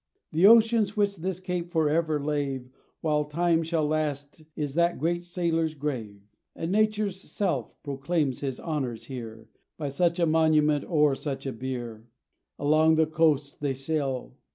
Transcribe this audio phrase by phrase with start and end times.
[0.31, 2.69] The oceans which this Cape for ever lave
[3.01, 6.23] While time shall last is that great sailor's grave;
[6.55, 12.07] And Nature's self proclaims his honours here, By such a monument o'er such a bier.
[12.57, 14.33] Along the coast they sail.